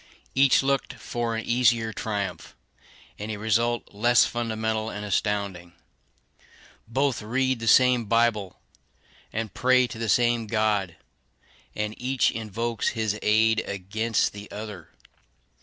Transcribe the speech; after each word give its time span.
Each 0.33 0.63
looked 0.63 0.93
for 0.95 1.35
an 1.35 1.45
easier 1.45 1.93
triumph, 1.93 2.55
and 3.19 3.31
a 3.31 3.37
result 3.37 3.93
less 3.93 4.25
fundamental 4.25 4.89
and 4.89 5.05
astounding. 5.05 5.73
Both 6.87 7.21
read 7.21 7.59
the 7.59 7.67
same 7.67 8.05
Bible, 8.05 8.57
and 9.31 9.53
pray 9.53 9.85
to 9.85 9.99
the 9.99 10.09
same 10.09 10.47
God; 10.47 10.95
and 11.75 11.93
each 12.01 12.31
invokes 12.31 12.87
his 12.97 13.19
aid 13.21 13.59
against 13.67 14.33
the 14.33 14.49
other. 14.49 14.89